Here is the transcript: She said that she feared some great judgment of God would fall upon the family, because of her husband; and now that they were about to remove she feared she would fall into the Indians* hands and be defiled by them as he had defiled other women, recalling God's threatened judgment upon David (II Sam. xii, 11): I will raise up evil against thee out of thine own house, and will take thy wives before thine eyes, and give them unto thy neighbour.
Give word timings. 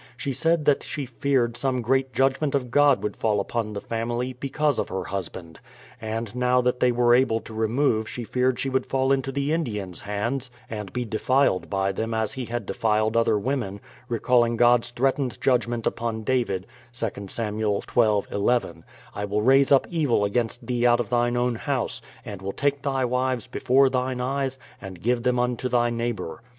She 0.17 0.33
said 0.33 0.65
that 0.65 0.81
she 0.81 1.05
feared 1.05 1.55
some 1.55 1.83
great 1.83 2.11
judgment 2.11 2.55
of 2.55 2.71
God 2.71 3.03
would 3.03 3.15
fall 3.15 3.39
upon 3.39 3.73
the 3.73 3.79
family, 3.79 4.33
because 4.33 4.79
of 4.79 4.89
her 4.89 5.03
husband; 5.03 5.59
and 6.01 6.35
now 6.35 6.59
that 6.59 6.79
they 6.79 6.91
were 6.91 7.13
about 7.13 7.45
to 7.45 7.53
remove 7.53 8.09
she 8.09 8.23
feared 8.23 8.59
she 8.59 8.67
would 8.67 8.87
fall 8.87 9.11
into 9.11 9.31
the 9.31 9.53
Indians* 9.53 10.01
hands 10.01 10.49
and 10.71 10.91
be 10.91 11.05
defiled 11.05 11.69
by 11.69 11.91
them 11.91 12.15
as 12.15 12.33
he 12.33 12.45
had 12.45 12.65
defiled 12.65 13.15
other 13.15 13.37
women, 13.37 13.79
recalling 14.09 14.57
God's 14.57 14.89
threatened 14.89 15.39
judgment 15.39 15.85
upon 15.85 16.23
David 16.23 16.65
(II 16.99 17.27
Sam. 17.27 17.59
xii, 17.59 17.79
11): 18.31 18.83
I 19.13 19.25
will 19.25 19.43
raise 19.43 19.71
up 19.71 19.85
evil 19.91 20.25
against 20.25 20.65
thee 20.65 20.83
out 20.87 20.99
of 20.99 21.11
thine 21.11 21.37
own 21.37 21.53
house, 21.53 22.01
and 22.25 22.41
will 22.41 22.53
take 22.53 22.81
thy 22.81 23.05
wives 23.05 23.45
before 23.45 23.87
thine 23.87 24.19
eyes, 24.19 24.57
and 24.81 24.99
give 24.99 25.21
them 25.21 25.37
unto 25.37 25.69
thy 25.69 25.91
neighbour. 25.91 26.41